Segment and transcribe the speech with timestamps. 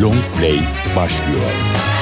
[0.00, 0.60] Long Play
[0.96, 1.95] başlıyor.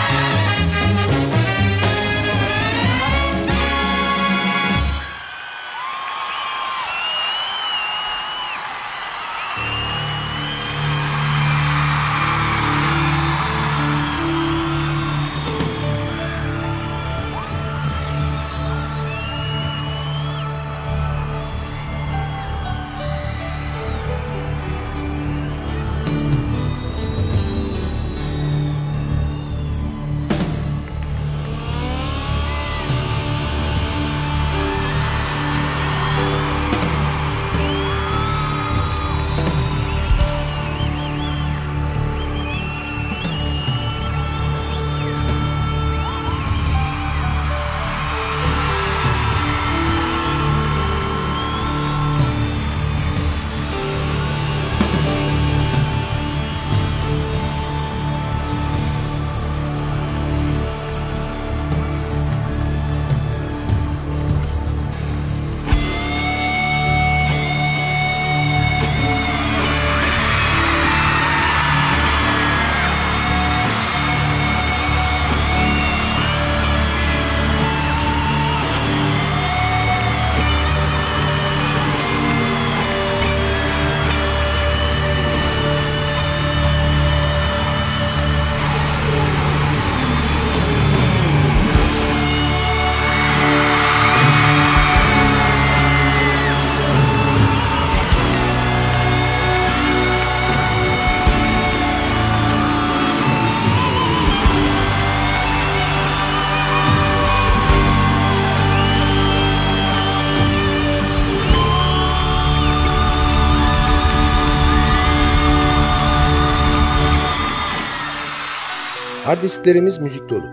[119.44, 120.46] Disklerimiz müzik dolu.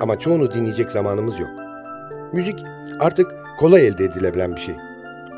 [0.00, 1.50] Ama çoğunu dinleyecek zamanımız yok.
[2.32, 2.64] Müzik
[3.00, 3.26] artık
[3.58, 4.76] kolay elde edilebilen bir şey.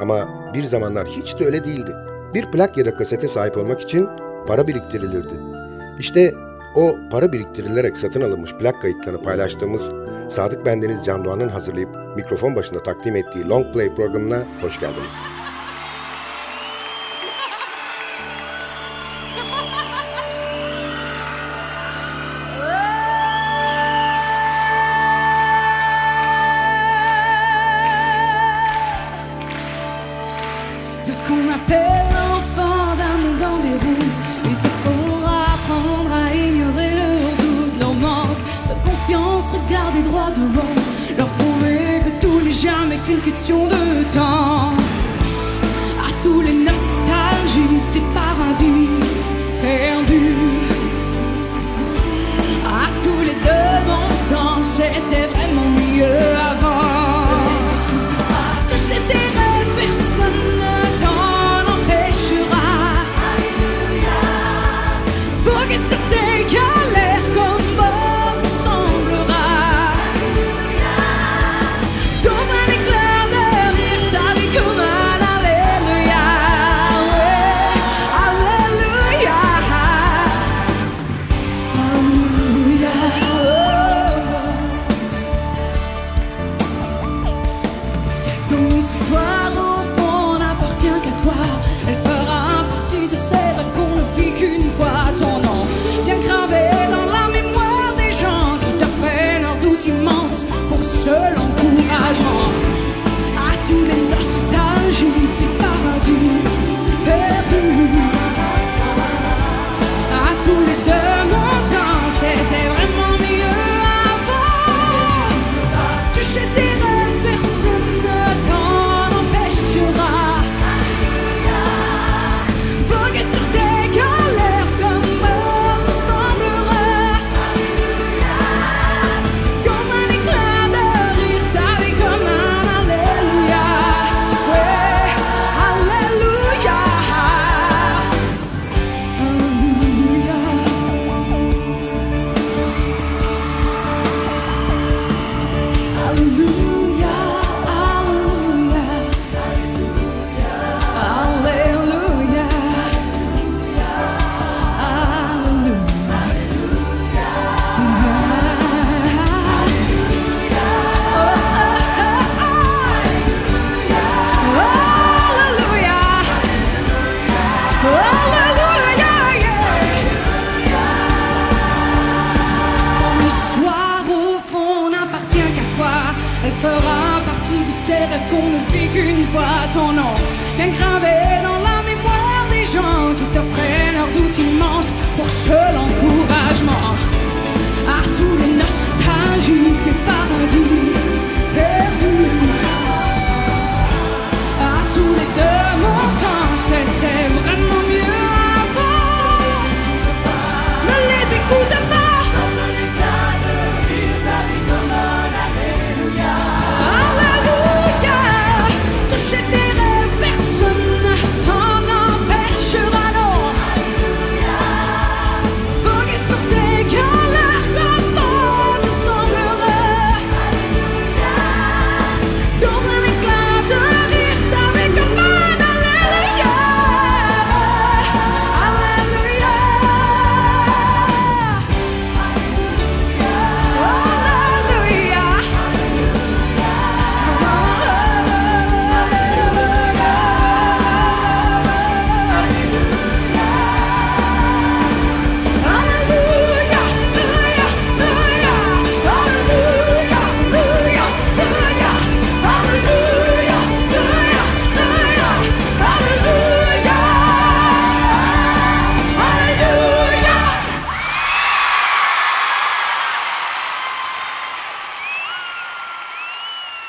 [0.01, 1.93] Ama bir zamanlar hiç de öyle değildi.
[2.35, 4.09] Bir plak ya da kasete sahip olmak için
[4.47, 5.35] para biriktirilirdi.
[5.99, 6.35] İşte
[6.75, 9.91] o para biriktirilerek satın alınmış plak kayıtlarını paylaştığımız
[10.29, 15.44] Sadık Bendeniz Can Doğan'ın hazırlayıp mikrofon başında takdim ettiği Long Play programına hoş geldiniz.
[39.75, 40.75] Regarder droit devant,
[41.19, 44.84] leur prouver que tout n'est jamais qu'une question de temps.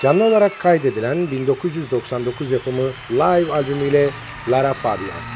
[0.06, 4.10] Canlı olarak kaydedilen 1999 yapımı live albümüyle
[4.50, 5.35] Lara Fabian.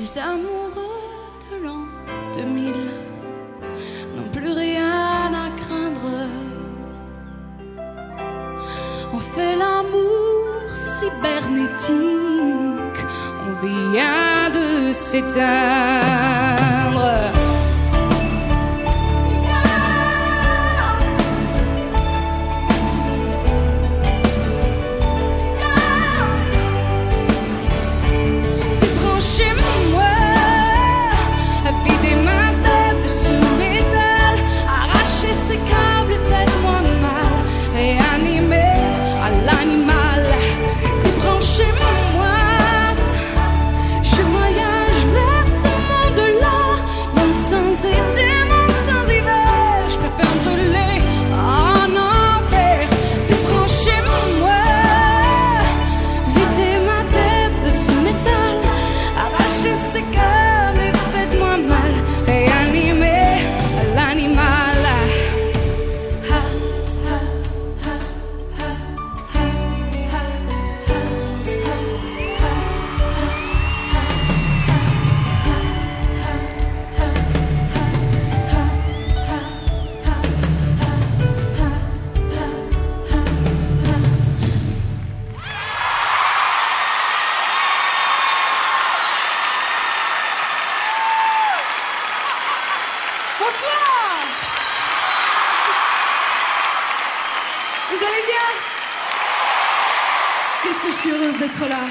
[0.00, 1.84] Les amoureux de l'an
[2.34, 2.72] 2000
[4.16, 6.26] n'ont plus rien à craindre.
[9.12, 11.90] On fait l'amour cybernétique,
[13.46, 16.79] on vient de s'éteindre.
[101.60, 101.84] D'être là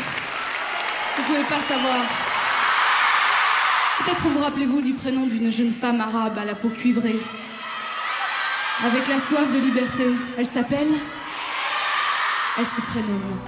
[1.18, 1.98] Vous pouvez pas savoir.
[4.00, 7.20] Peut-être vous rappelez-vous du prénom d'une jeune femme arabe à la peau cuivrée.
[8.86, 10.06] Avec la soif de liberté.
[10.38, 10.88] Elle s'appelle
[12.58, 13.40] Elle se prénomme.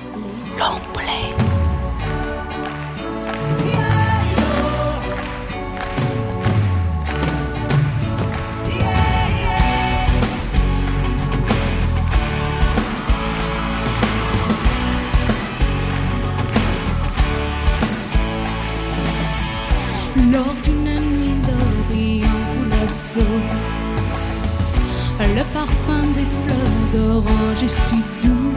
[26.22, 28.54] Des fleurs d'orange est si doux.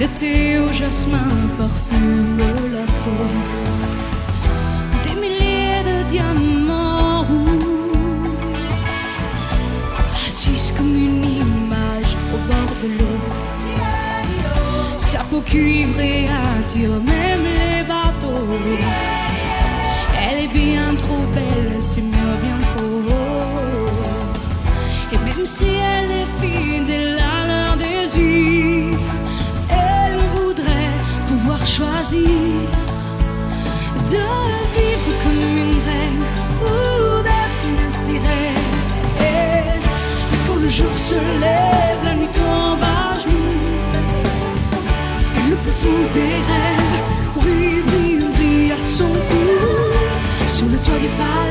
[0.00, 2.38] Le thé au jasmin parfume
[2.76, 3.24] la peau.
[5.04, 7.92] Des milliers de diamants roux,
[10.26, 13.20] assise comme une image au bord de l'eau.
[14.98, 16.26] Sa peau cuivrée
[16.58, 18.46] attire même les bateaux.
[20.22, 22.59] Elle est bien trop belle, c'est mieux bien
[25.50, 28.96] Et si elle est fidèle à leur désir,
[29.68, 30.94] elle voudrait
[31.26, 32.28] pouvoir choisir
[34.12, 34.24] de
[34.74, 36.24] vivre comme une reine
[36.62, 38.70] ou d'être une sirène.
[39.18, 39.80] Et
[40.46, 43.60] quand le jour se lève, la nuit tombe à genoux.
[45.50, 49.46] Le plus fou des rêves brille, brille, à son cou
[50.46, 51.49] Sur le toit du palais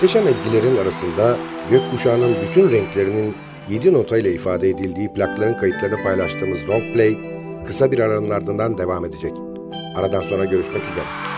[0.00, 1.36] Muhteşem ezgilerin arasında
[1.70, 3.34] gökkuşağının bütün renklerinin
[3.68, 7.18] 7 notayla ifade edildiği plakların kayıtlarını paylaştığımız Long Play
[7.66, 9.32] kısa bir aranın ardından devam edecek.
[9.96, 11.29] Aradan sonra görüşmek üzere.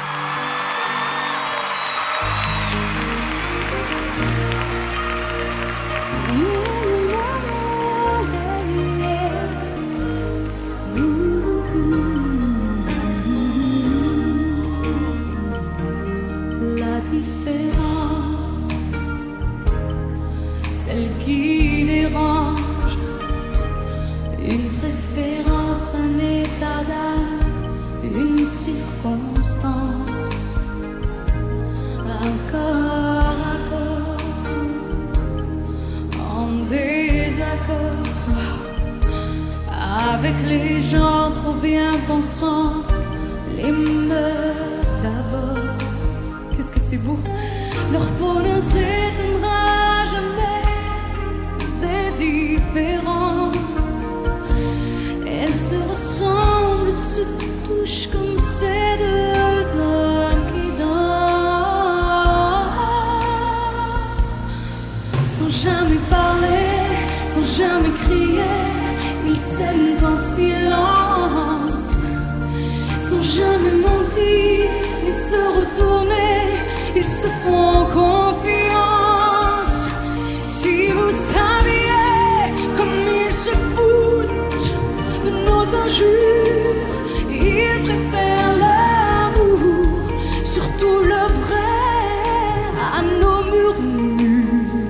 [85.94, 90.00] Il préfère l'amour
[90.42, 91.82] sur tout le vrai
[92.96, 94.88] à nos murmures.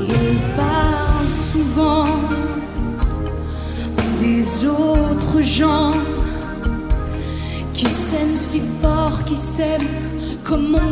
[0.00, 2.06] Il parlent souvent
[4.20, 5.92] des autres gens
[7.72, 9.86] qui s'aiment si fort, qui s'aiment
[10.42, 10.87] comme moi.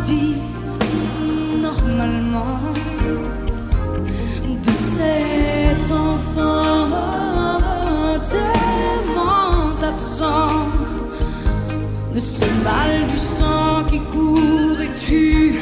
[12.27, 15.55] ce mal du sang qui court et tue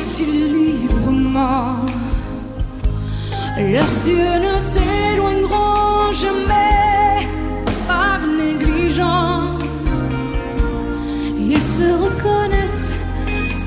[0.00, 1.84] si librement.
[3.58, 7.26] Leurs yeux ne s'éloigneront jamais
[7.88, 9.82] par négligence.
[11.52, 12.92] Ils se reconnaissent,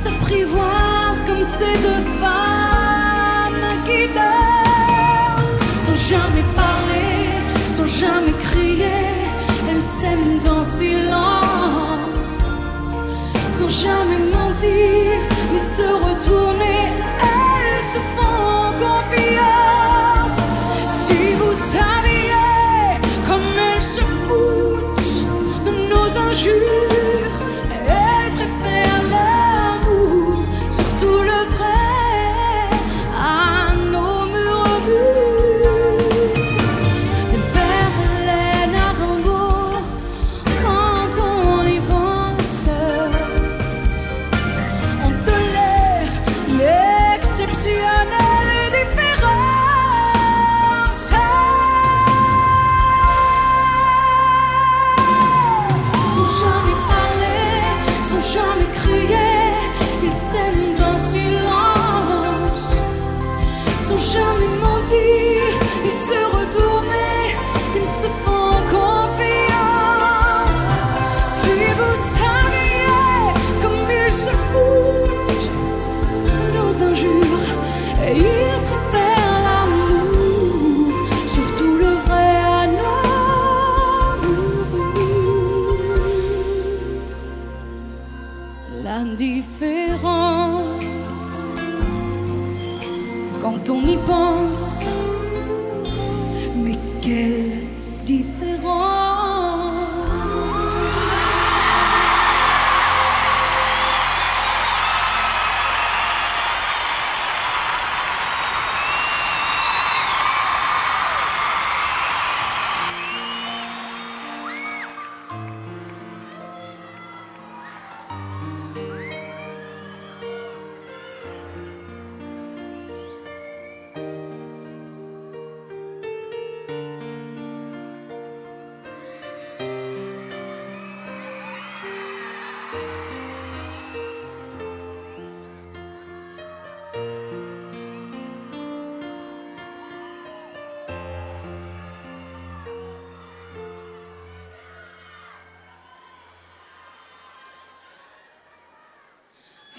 [0.01, 7.15] s'apprivoisent comme ces deux femmes qui dansent sans jamais parler,
[7.75, 9.03] sans jamais crier.
[9.69, 11.12] Elles s'aiment dans silence.
[13.83, 15.32] jamais mentir.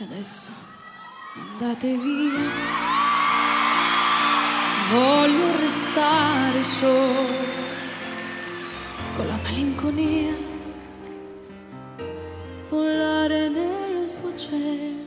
[0.05, 0.51] Adesso
[1.35, 2.93] andate via.
[4.93, 7.53] Voglio restare solo
[9.17, 10.37] con la malinconia,
[12.69, 15.03] volare nello suo cielo.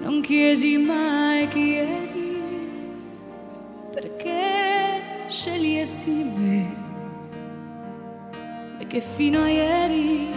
[0.00, 2.40] Non chiesi mai chi eri,
[3.92, 6.80] perché scegliesti me.
[8.78, 10.30] E che fino a ieri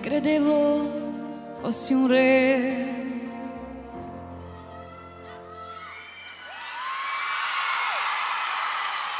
[0.00, 0.89] credevo
[1.60, 2.98] fossi un re.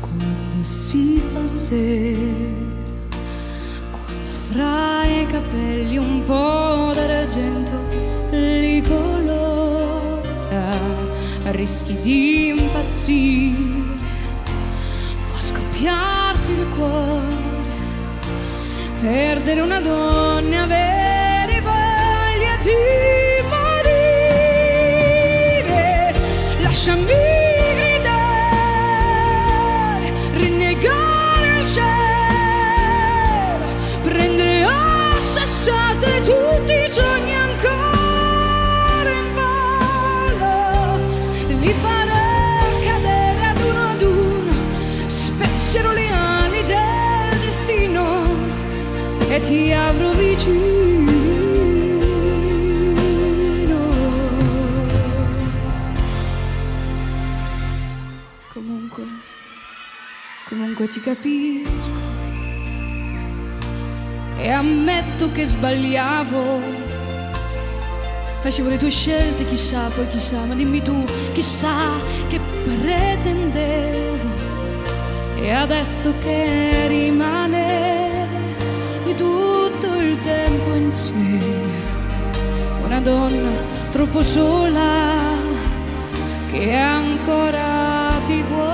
[0.00, 2.18] quando si fa sera,
[3.92, 7.78] quando fra i capelli un po' d'argento
[8.32, 10.74] li colora,
[11.52, 13.79] rischi di impazzire
[16.50, 17.34] scoppiarti il cuore,
[19.00, 22.70] perdere una donna e avere voglia di
[23.48, 24.54] morire.
[26.62, 27.29] Lasciami
[49.74, 50.78] avrò vicino.
[58.52, 59.04] Comunque,
[60.48, 62.10] comunque ti capisco
[64.40, 66.60] e ammetto che sbagliavo.
[68.40, 71.74] Facevo le tue scelte, chissà, poi chissà, ma dimmi tu, chissà
[72.28, 74.28] che pretendevo.
[75.36, 77.59] E adesso che rimane
[80.20, 81.72] tempo insieme,
[82.84, 83.50] una donna
[83.90, 85.14] troppo sola
[86.50, 88.69] che ancora ti vuole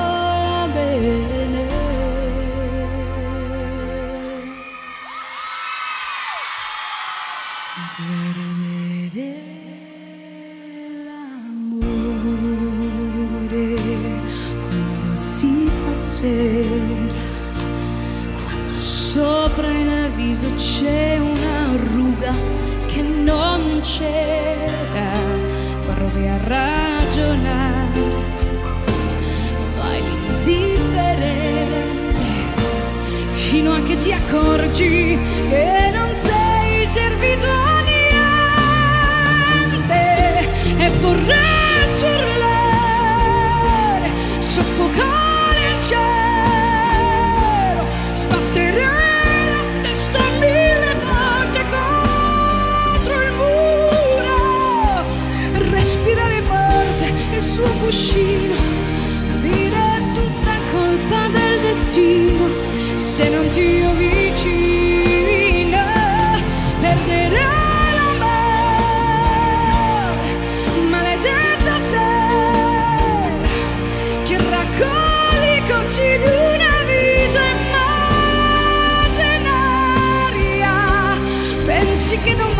[23.86, 25.12] c'era,
[25.86, 28.00] provi a ragionare,
[29.78, 31.70] fai l'indifferente
[33.28, 35.16] fino a che ti accorgi
[35.48, 38.04] che non sei servito a niente.
[40.78, 43.30] E vorresti urlare,
[44.40, 45.25] soffocare
[57.86, 58.56] cuscino,
[59.42, 62.48] dire tutta colpa del destino.
[62.96, 65.78] Se non ti ho vicino
[66.80, 67.54] perderò
[67.96, 68.24] l'amore.
[70.90, 73.30] Maledetta sera
[74.24, 77.44] che raccoglie i conci di una vita
[81.64, 82.55] pensi che domani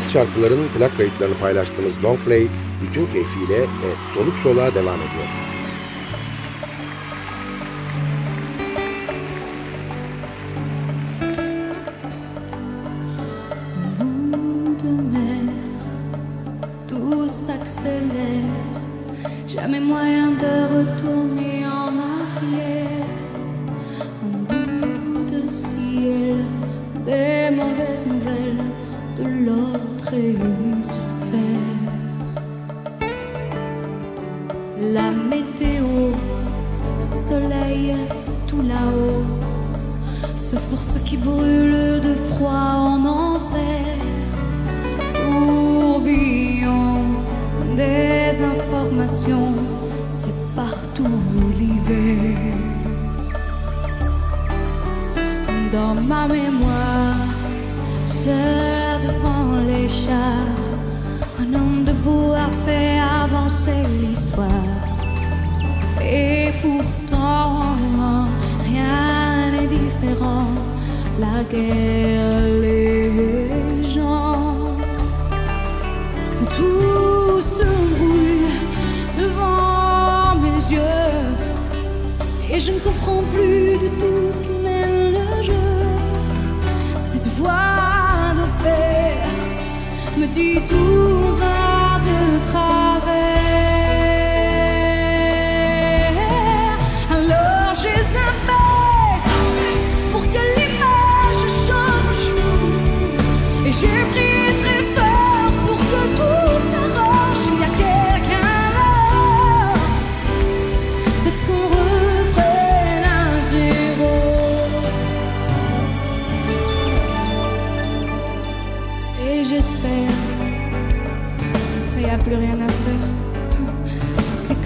[0.00, 2.18] Saz şarkılarının plak kayıtlarını paylaştığımız Long
[2.82, 5.59] bütün keyfiyle ve soluk soluğa devam ediyor.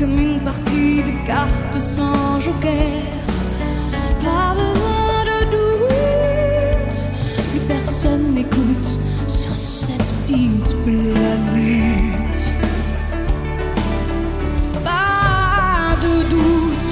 [0.04, 3.02] comme une partie de cartes sans joker.
[4.20, 6.96] Pas besoin de doute,
[7.50, 8.88] plus personne n'écoute
[9.28, 12.38] sur cette petite planète.
[14.84, 16.90] Pas de doute,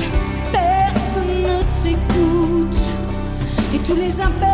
[0.53, 2.83] personne ne s'écoute
[3.75, 4.52] et tous les impairs.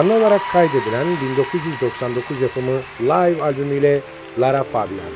[0.00, 4.00] Canlı olarak kaydedilen 1999 yapımı Live albümüyle
[4.38, 5.12] Lara Fabian.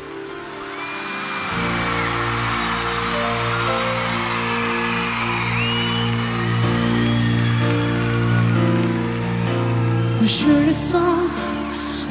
[10.22, 11.30] Je le sens,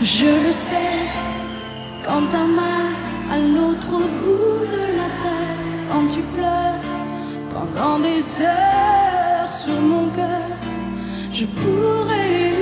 [0.01, 1.07] je le sais,
[2.05, 2.93] quand t'as mal
[3.31, 5.57] à l'autre bout de la terre,
[5.91, 6.83] quand tu pleures
[7.53, 10.57] pendant des heures sur mon cœur,
[11.33, 12.52] je pourrais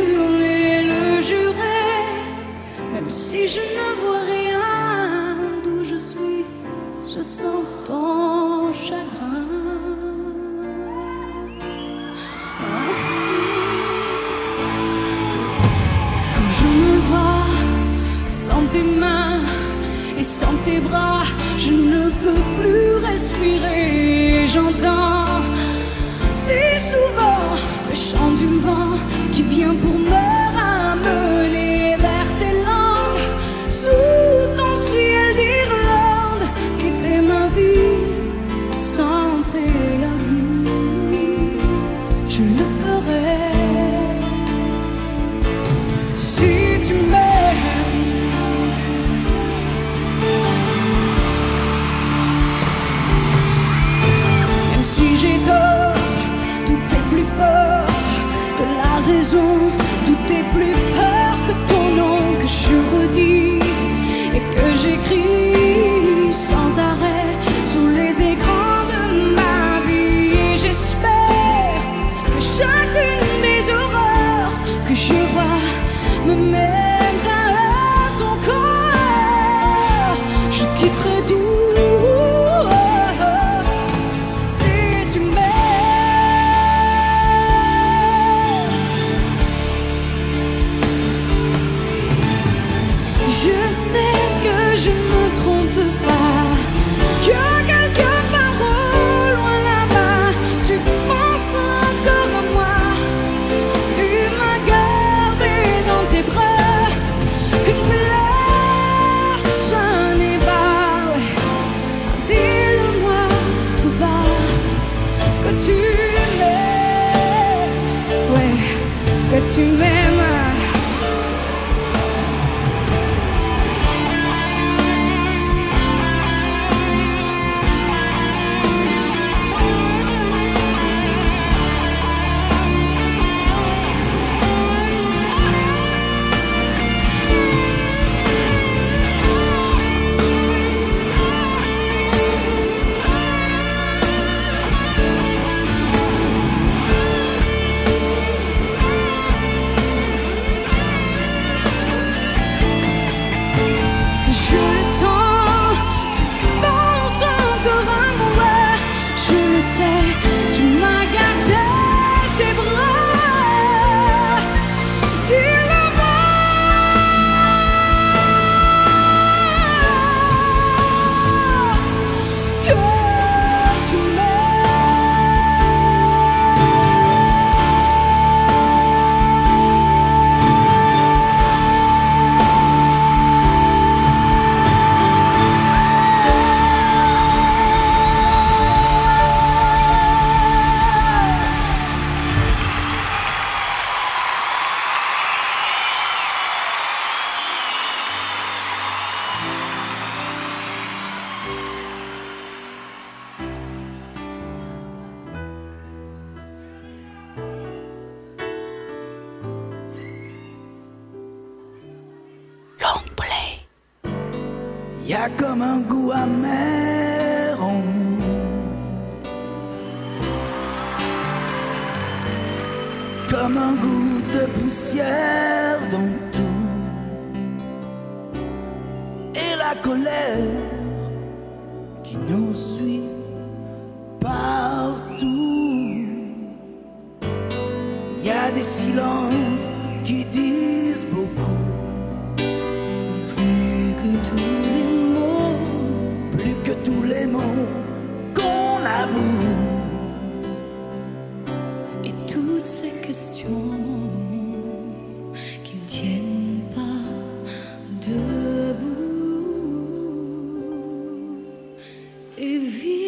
[262.37, 263.00] vi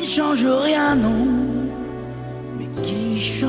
[0.00, 1.26] ne change rien, non,
[2.58, 3.48] mais qui change?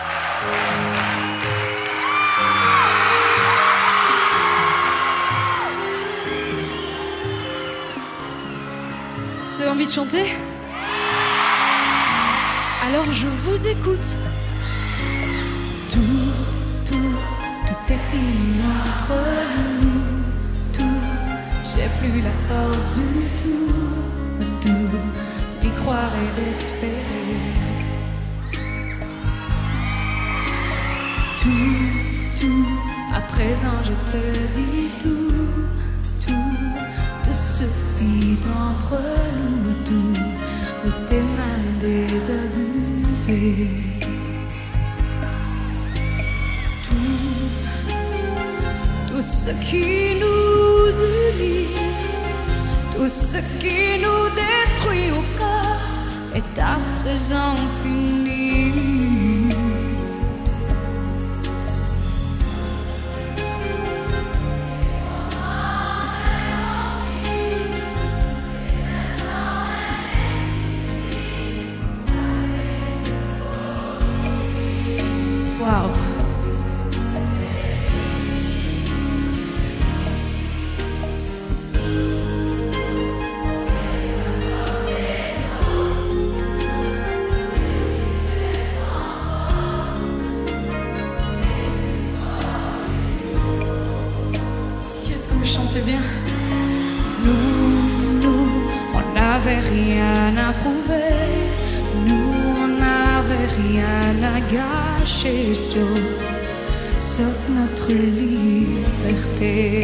[9.71, 10.25] Envie de chanter?
[12.85, 14.17] Alors je vous écoute.
[15.91, 16.31] Tout,
[16.87, 17.13] tout,
[17.67, 19.13] tout est fini entre
[19.81, 20.03] nous.
[20.73, 20.99] Tout,
[21.63, 23.11] j'ai plus la force du
[23.41, 23.73] tout.
[24.61, 24.89] Tout,
[25.61, 26.91] d'y croire et d'espérer.
[31.41, 32.67] Tout, tout,
[33.15, 34.80] à présent je te dis
[57.11, 57.80] cause I'm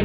[0.00, 0.04] On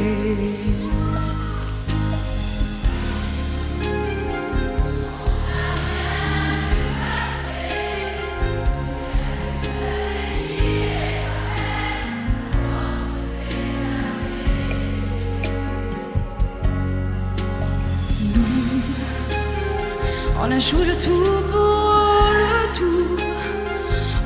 [20.50, 23.16] a joué le tout pour le tout.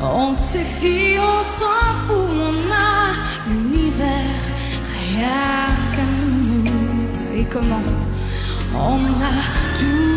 [0.02, 2.17] On s'est dit, on s'en fout.
[7.50, 7.82] comment
[8.74, 10.08] on a tout.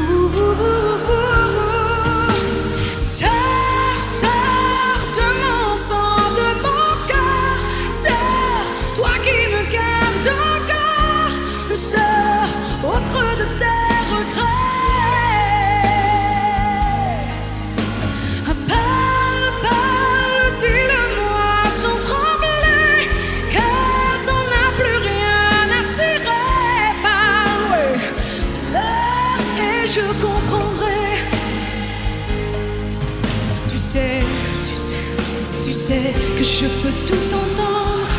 [36.60, 38.12] Je peux tout entendre,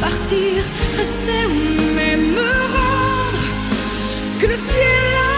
[0.00, 0.62] partir,
[0.96, 3.44] rester ou même me rendre.
[4.40, 5.29] Que le ciel